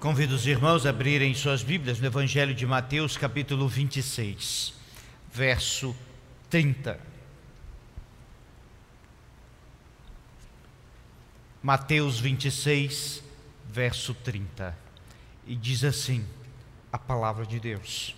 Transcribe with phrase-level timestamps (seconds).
[0.00, 4.72] Convido os irmãos a abrirem suas Bíblias no Evangelho de Mateus, capítulo 26,
[5.30, 5.94] verso
[6.48, 6.98] 30.
[11.62, 13.22] Mateus 26,
[13.70, 14.74] verso 30.
[15.46, 16.24] E diz assim
[16.90, 18.16] a palavra de Deus: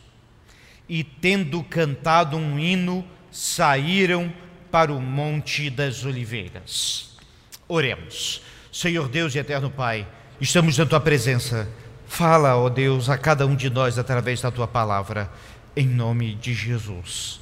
[0.89, 4.33] E tendo cantado um hino, saíram
[4.71, 7.19] para o Monte das Oliveiras.
[7.67, 8.41] Oremos.
[8.71, 10.07] Senhor Deus e eterno Pai,
[10.43, 11.69] Estamos na tua presença.
[12.05, 15.31] Fala, ó Deus, a cada um de nós através da tua palavra,
[15.77, 17.39] em nome de Jesus.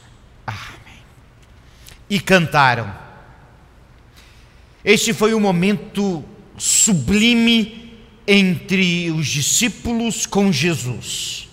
[0.47, 1.01] Amém.
[2.11, 2.95] E cantaram.
[4.85, 6.23] Este foi um momento
[6.59, 7.97] sublime
[8.29, 11.49] entre os discípulos com Jesus.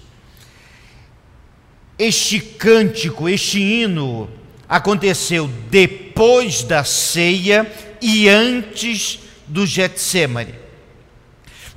[1.97, 4.29] Este cântico, este hino,
[4.67, 7.71] aconteceu depois da ceia
[8.01, 10.66] e antes do Getsemane.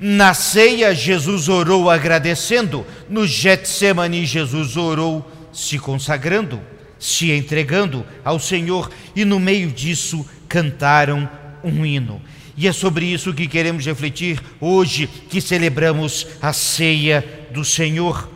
[0.02, 2.86] Na ceia, Jesus orou agradecendo.
[3.06, 6.58] No Getsemane, Jesus orou se consagrando,
[6.98, 8.90] se entregando ao Senhor.
[9.14, 11.28] E no meio disso, cantaram
[11.62, 12.22] um hino.
[12.56, 18.30] E é sobre isso que queremos refletir hoje, que celebramos a ceia do Senhor.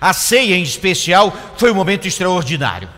[0.00, 2.88] A ceia, em especial, foi um momento extraordinário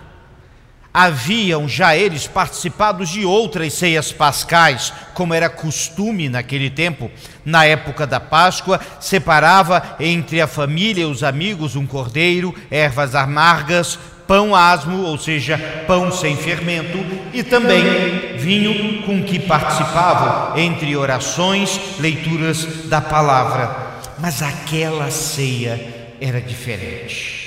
[0.96, 7.10] haviam já eles participado de outras ceias pascais, como era costume naquele tempo.
[7.44, 13.98] Na época da Páscoa, separava entre a família e os amigos um cordeiro, ervas amargas,
[14.26, 16.98] pão asmo, ou seja, pão sem fermento,
[17.30, 23.98] e também vinho com que participavam entre orações, leituras da palavra.
[24.18, 25.78] Mas aquela ceia
[26.18, 27.45] era diferente.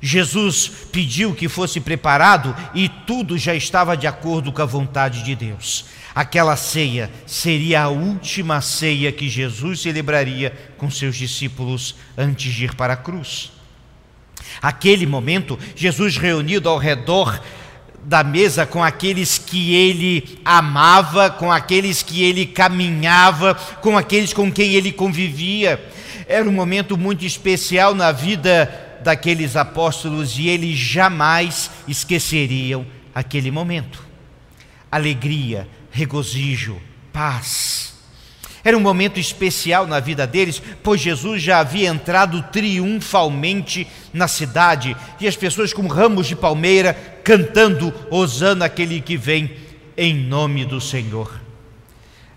[0.00, 5.34] Jesus pediu que fosse preparado e tudo já estava de acordo com a vontade de
[5.34, 5.86] Deus.
[6.14, 12.74] Aquela ceia seria a última ceia que Jesus celebraria com seus discípulos antes de ir
[12.74, 13.52] para a cruz.
[14.62, 17.40] Aquele momento, Jesus reunido ao redor
[18.04, 24.50] da mesa com aqueles que ele amava, com aqueles que ele caminhava, com aqueles com
[24.50, 25.84] quem ele convivia.
[26.26, 34.04] Era um momento muito especial na vida daqueles apóstolos e eles jamais esqueceriam aquele momento.
[34.90, 36.80] Alegria, regozijo,
[37.12, 37.94] paz.
[38.64, 44.96] Era um momento especial na vida deles, pois Jesus já havia entrado triunfalmente na cidade
[45.20, 46.94] e as pessoas com ramos de palmeira
[47.24, 49.56] cantando Hosana aquele que vem
[49.96, 51.40] em nome do Senhor.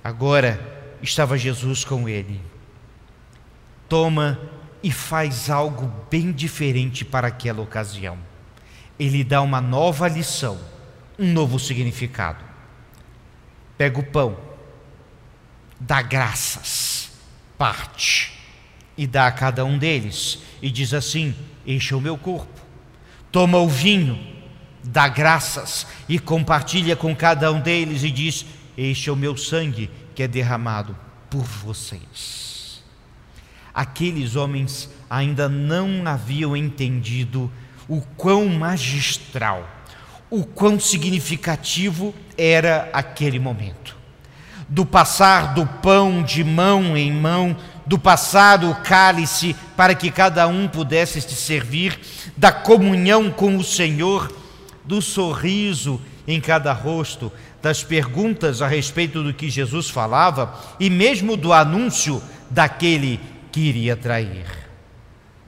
[0.03, 0.59] Agora
[1.01, 2.39] estava Jesus com ele.
[3.89, 4.39] Toma
[4.83, 8.17] e faz algo bem diferente para aquela ocasião.
[8.99, 10.59] Ele dá uma nova lição,
[11.17, 12.43] um novo significado.
[13.77, 14.37] Pega o pão,
[15.79, 17.11] dá graças,
[17.57, 18.39] parte
[18.97, 21.35] e dá a cada um deles e diz assim:
[21.67, 22.61] é o meu corpo.
[23.31, 24.19] Toma o vinho,
[24.83, 28.45] dá graças e compartilha com cada um deles e diz:
[28.77, 30.95] Este é o meu sangue que é derramado
[31.29, 32.60] por vocês
[33.73, 37.51] aqueles homens ainda não haviam entendido
[37.87, 39.67] o quão magistral,
[40.29, 43.97] o quão significativo era aquele momento.
[44.69, 50.47] Do passar do pão de mão em mão, do passar o cálice para que cada
[50.47, 51.99] um pudesse se servir,
[52.37, 54.33] da comunhão com o Senhor,
[54.85, 61.35] do sorriso em cada rosto, das perguntas a respeito do que Jesus falava e mesmo
[61.35, 63.19] do anúncio daquele
[63.51, 64.45] que iria trair.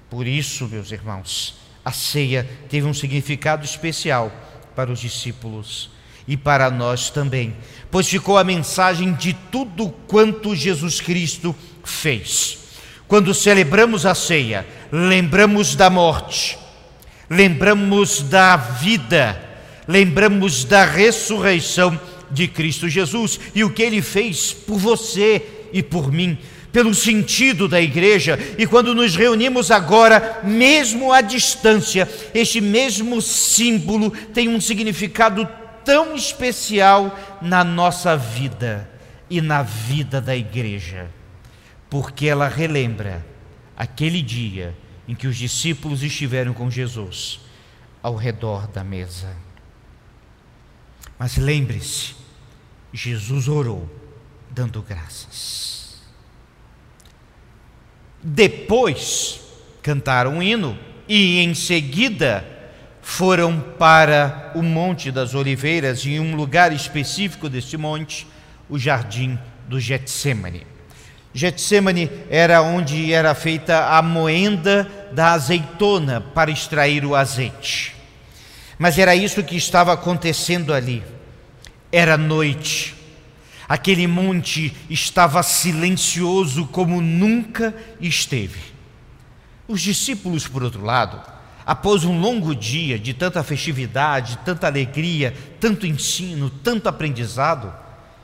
[0.10, 4.32] Por isso, meus irmãos, a ceia teve um significado especial
[4.76, 5.90] para os discípulos
[6.28, 7.56] e para nós também,
[7.92, 12.60] pois ficou a mensagem de tudo quanto Jesus Cristo fez.
[13.08, 16.58] Quando celebramos a ceia, lembramos da morte,
[17.30, 19.40] lembramos da vida,
[19.88, 22.00] lembramos da ressurreição
[22.32, 26.38] de Cristo Jesus e o que ele fez por você e por mim
[26.74, 34.10] pelo sentido da igreja, e quando nos reunimos agora, mesmo à distância, este mesmo símbolo
[34.10, 35.48] tem um significado
[35.86, 38.90] tão especial na nossa vida
[39.30, 41.12] e na vida da igreja,
[41.92, 43.24] porque ela relembra
[43.78, 44.76] aquele dia
[45.08, 47.40] em que os discípulos estiveram com Jesus
[48.02, 49.36] ao redor da mesa.
[51.20, 52.16] Mas lembre-se,
[52.92, 53.88] Jesus orou
[54.50, 55.83] dando graças.
[58.24, 59.42] Depois
[59.82, 62.46] cantaram um hino e em seguida
[63.02, 68.26] foram para o Monte das Oliveiras, em um lugar específico deste monte,
[68.70, 69.38] o Jardim
[69.68, 70.66] do Getsemane.
[71.34, 77.94] Getsemane era onde era feita a moenda da azeitona para extrair o azeite.
[78.78, 81.04] Mas era isso que estava acontecendo ali.
[81.92, 82.96] Era noite.
[83.68, 88.60] Aquele monte estava silencioso como nunca esteve.
[89.68, 91.22] Os discípulos, por outro lado,
[91.66, 97.74] após um longo dia de tanta festividade, tanta alegria, tanto ensino, tanto aprendizado,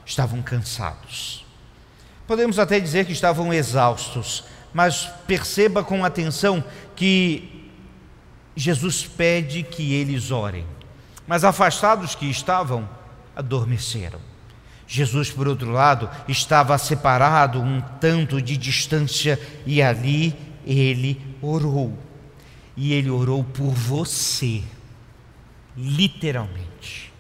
[0.05, 1.45] estavam cansados.
[2.27, 4.43] Podemos até dizer que estavam exaustos,
[4.73, 6.63] mas perceba com atenção
[6.95, 7.71] que
[8.55, 10.65] Jesus pede que eles orem.
[11.25, 12.87] Mas afastados que estavam,
[13.35, 14.19] adormeceram.
[14.91, 20.33] Jesus, por outro lado, estava separado um tanto de distância e ali
[20.65, 21.95] ele orou.
[22.75, 24.63] E ele orou por você,
[25.77, 27.13] literalmente.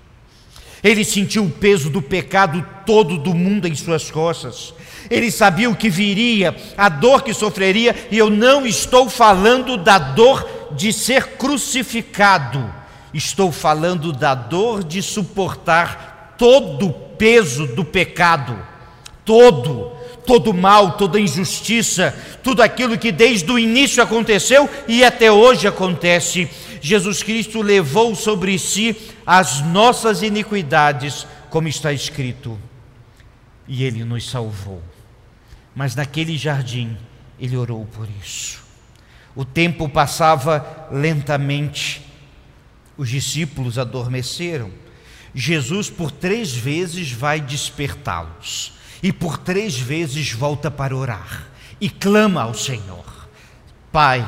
[0.83, 4.73] Ele sentiu o peso do pecado todo do mundo em suas costas.
[5.07, 9.99] Ele sabia o que viria, a dor que sofreria, e eu não estou falando da
[9.99, 12.73] dor de ser crucificado,
[13.13, 18.57] estou falando da dor de suportar todo o peso do pecado,
[19.23, 19.91] todo,
[20.25, 26.49] todo mal, toda injustiça, tudo aquilo que desde o início aconteceu e até hoje acontece.
[26.81, 28.95] Jesus Cristo levou sobre si
[29.25, 32.57] as nossas iniquidades, como está escrito,
[33.67, 34.81] e ele nos salvou.
[35.75, 36.97] Mas naquele jardim,
[37.39, 38.63] ele orou por isso.
[39.35, 42.01] O tempo passava lentamente,
[42.97, 44.71] os discípulos adormeceram.
[45.33, 51.47] Jesus, por três vezes, vai despertá-los, e por três vezes volta para orar,
[51.79, 53.29] e clama ao Senhor:
[53.91, 54.27] Pai,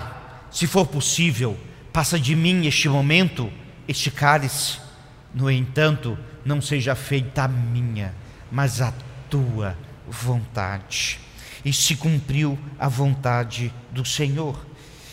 [0.52, 1.58] se for possível,
[1.92, 3.52] passa de mim este momento,
[3.88, 4.80] este cálice.
[5.34, 8.14] No entanto, não seja feita a minha,
[8.52, 8.94] mas a
[9.30, 9.78] tua
[10.08, 11.20] vontade
[11.64, 14.66] e se cumpriu a vontade do Senhor.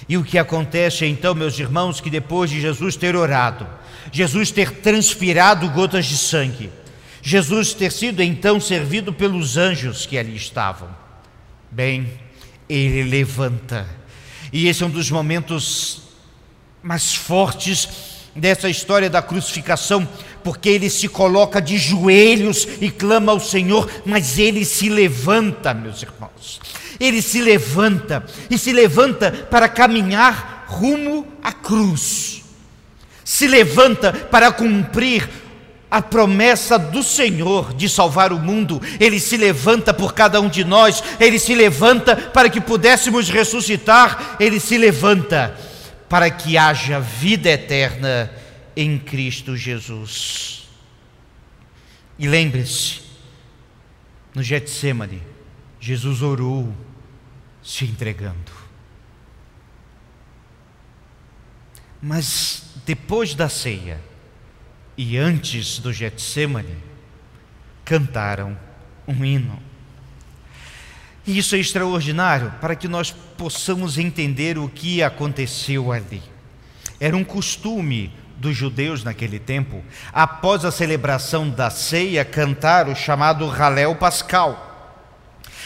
[0.09, 3.67] E o que acontece então, meus irmãos, que depois de Jesus ter orado,
[4.11, 6.71] Jesus ter transpirado gotas de sangue,
[7.21, 10.89] Jesus ter sido então servido pelos anjos que ali estavam,
[11.71, 12.09] bem,
[12.69, 13.87] ele levanta.
[14.51, 16.03] E esse é um dos momentos
[16.83, 17.89] mais fortes
[18.35, 20.09] dessa história da crucificação,
[20.43, 26.03] porque ele se coloca de joelhos e clama ao Senhor, mas ele se levanta, meus
[26.03, 26.61] irmãos.
[27.01, 32.43] Ele se levanta e se levanta para caminhar rumo à cruz.
[33.25, 35.29] Se levanta para cumprir
[35.91, 40.65] a promessa do Senhor de salvar o mundo, ele se levanta por cada um de
[40.65, 45.57] nós, ele se levanta para que pudéssemos ressuscitar, ele se levanta
[46.09, 48.31] para que haja vida eterna
[48.77, 50.69] em Cristo Jesus.
[52.19, 53.01] E lembre-se,
[54.35, 55.23] no Getsemane,
[55.81, 56.73] Jesus orou
[57.69, 58.51] se entregando.
[62.01, 64.01] Mas depois da ceia
[64.97, 66.79] e antes do Getsemane,
[67.85, 68.59] cantaram
[69.07, 69.63] um hino.
[71.27, 76.23] E isso é extraordinário para que nós possamos entender o que aconteceu ali.
[76.99, 83.45] Era um costume dos judeus naquele tempo, após a celebração da ceia, cantar o chamado
[83.51, 84.68] Halel Pascal.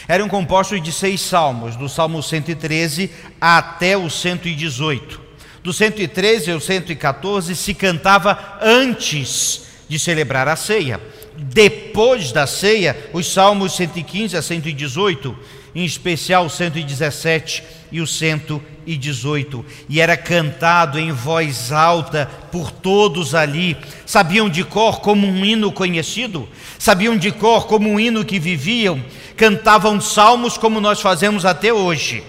[0.07, 5.21] Eram compostos de seis salmos, do Salmo 113 até o 118.
[5.63, 10.99] Do 113 ao 114 se cantava antes de celebrar a ceia.
[11.37, 15.35] Depois da ceia, os salmos 115 a 118,
[15.73, 23.33] em especial o 117 e o 118, e era cantado em voz alta por todos
[23.33, 23.77] ali.
[24.05, 29.03] Sabiam de cor como um hino conhecido, sabiam de cor como um hino que viviam,
[29.35, 32.23] cantavam salmos como nós fazemos até hoje.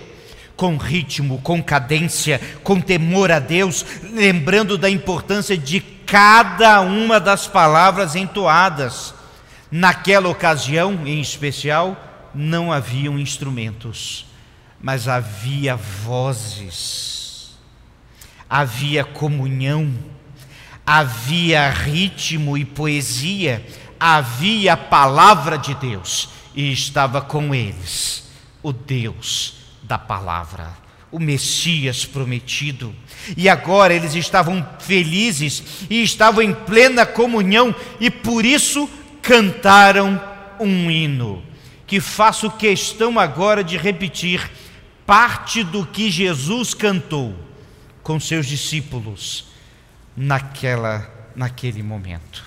[0.56, 7.46] Com ritmo, com cadência, com temor a Deus, lembrando da importância de cada uma das
[7.46, 9.14] palavras entoadas.
[9.70, 14.26] Naquela ocasião, em especial, não haviam instrumentos,
[14.80, 17.56] mas havia vozes,
[18.49, 19.92] havia comunhão,
[20.87, 23.66] havia ritmo e poesia,
[23.99, 28.25] havia a palavra de Deus e estava com eles
[28.62, 30.73] o Deus da palavra,
[31.11, 32.94] o Messias prometido.
[33.37, 38.88] E agora eles estavam felizes e estavam em plena comunhão e por isso
[39.20, 40.20] cantaram
[40.61, 41.42] um hino
[41.87, 44.50] que faço questão agora de repetir
[45.06, 47.34] parte do que Jesus cantou
[48.02, 49.46] com seus discípulos
[50.16, 52.44] naquela naquele momento.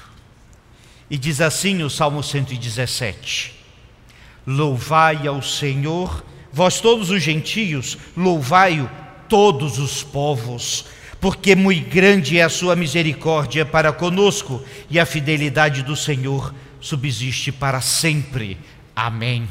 [1.09, 3.56] E diz assim o Salmo 117:
[4.47, 6.23] Louvai ao Senhor,
[6.53, 8.89] vós todos os gentios, louvai-o
[9.27, 10.85] todos os povos,
[11.19, 17.51] porque muito grande é a sua misericórdia para conosco e a fidelidade do Senhor subsiste
[17.51, 18.57] para sempre.
[18.95, 19.49] Amém.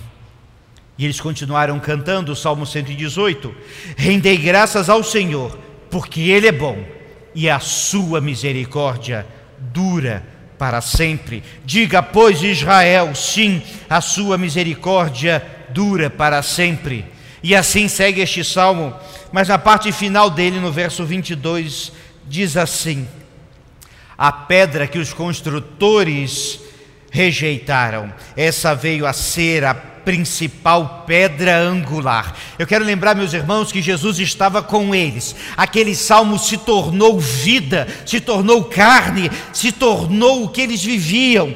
[0.99, 3.55] E eles continuaram cantando o Salmo 118:
[3.97, 5.59] Rendei graças ao Senhor,
[5.91, 6.83] porque Ele é bom
[7.35, 9.27] e a sua misericórdia
[9.59, 10.27] dura
[10.59, 11.43] para sempre.
[11.65, 17.05] Diga, pois, Israel, sim, a sua misericórdia dura para sempre.
[17.43, 18.95] E assim segue este salmo,
[19.31, 21.93] mas na parte final dele, no verso 22,
[22.27, 23.07] diz assim:
[24.17, 26.61] A pedra que os construtores
[27.11, 32.39] rejeitaram, essa veio a ser a principal pedra angular.
[32.57, 35.35] Eu quero lembrar, meus irmãos, que Jesus estava com eles.
[35.57, 41.53] Aquele salmo se tornou vida, se tornou carne, se tornou o que eles viviam.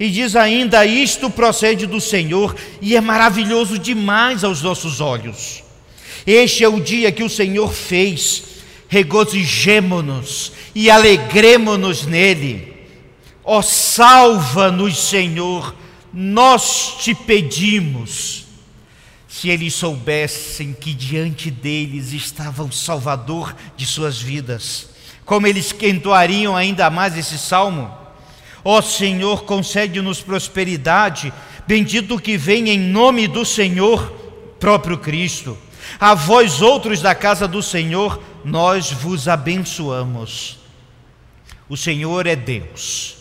[0.00, 5.62] E diz ainda: Isto procede do Senhor e é maravilhoso demais aos nossos olhos.
[6.26, 8.42] Este é o dia que o Senhor fez,
[8.88, 12.74] regozijemo-nos e alegremo-nos nele.
[13.44, 15.85] Ó, salva-nos, Senhor
[16.18, 18.46] nós te pedimos.
[19.28, 24.88] Se eles soubessem que diante deles estava o Salvador de suas vidas,
[25.26, 27.94] como eles entoariam ainda mais esse salmo?
[28.64, 31.30] Ó Senhor, concede-nos prosperidade,
[31.66, 34.10] bendito que vem em nome do Senhor,
[34.58, 35.58] próprio Cristo.
[36.00, 40.56] A vós outros da casa do Senhor, nós vos abençoamos.
[41.68, 43.18] O Senhor é Deus,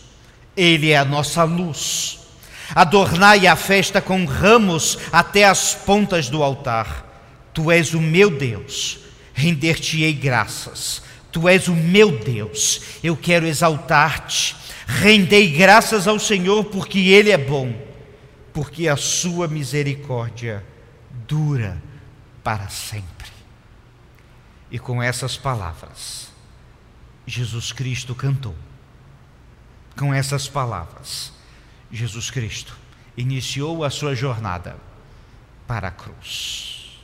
[0.56, 2.25] Ele é a nossa luz.
[2.74, 7.06] Adornai a festa com ramos até as pontas do altar.
[7.54, 9.00] Tu és o meu Deus,
[9.34, 11.02] render-te-ei graças.
[11.32, 14.56] Tu és o meu Deus, eu quero exaltar-te.
[14.88, 17.74] Rendei graças ao Senhor, porque Ele é bom,
[18.54, 20.64] porque a sua misericórdia
[21.28, 21.82] dura
[22.44, 23.32] para sempre.
[24.70, 26.30] E com essas palavras,
[27.26, 28.56] Jesus Cristo cantou.
[29.98, 31.32] Com essas palavras,
[31.92, 32.76] Jesus Cristo
[33.18, 34.78] iniciou a sua jornada
[35.68, 37.00] para a cruz.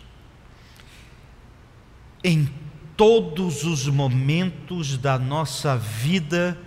[2.24, 2.50] Em
[2.96, 6.58] todos os momentos da nossa vida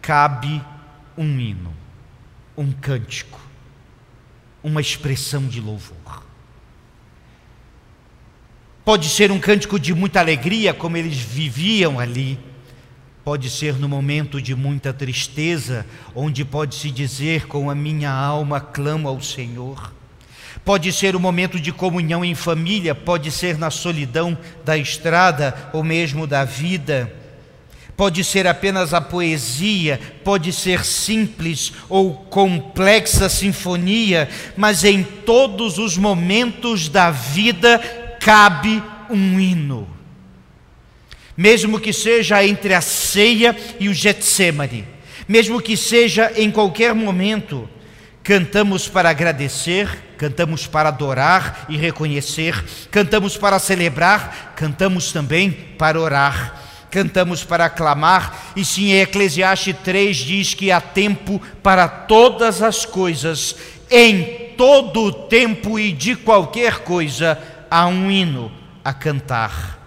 [0.00, 0.62] cabe
[1.16, 1.74] um hino,
[2.56, 3.40] um cântico,
[4.62, 6.24] uma expressão de louvor.
[8.84, 12.38] Pode ser um cântico de muita alegria, como eles viviam ali
[13.24, 19.08] Pode ser no momento de muita tristeza, onde pode-se dizer: Com a minha alma clamo
[19.08, 19.94] ao Senhor.
[20.62, 25.70] Pode ser o um momento de comunhão em família, pode ser na solidão da estrada
[25.72, 27.10] ou mesmo da vida.
[27.96, 35.96] Pode ser apenas a poesia, pode ser simples ou complexa sinfonia, mas em todos os
[35.96, 37.78] momentos da vida
[38.20, 39.63] cabe um hino
[41.36, 44.86] mesmo que seja entre a ceia e o Getsemane,
[45.26, 47.68] mesmo que seja em qualquer momento,
[48.22, 56.62] cantamos para agradecer, cantamos para adorar e reconhecer, cantamos para celebrar, cantamos também para orar.
[56.90, 63.56] Cantamos para aclamar, e sim, Eclesiastes 3 diz que há tempo para todas as coisas,
[63.90, 67.36] em todo o tempo e de qualquer coisa,
[67.68, 68.52] há um hino
[68.84, 69.83] a cantar.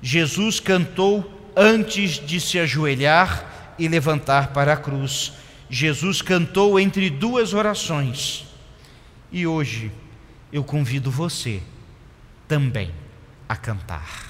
[0.00, 5.32] Jesus cantou antes de se ajoelhar e levantar para a cruz.
[5.68, 8.46] Jesus cantou entre duas orações.
[9.30, 9.90] E hoje
[10.52, 11.62] eu convido você
[12.46, 12.90] também
[13.48, 14.27] a cantar.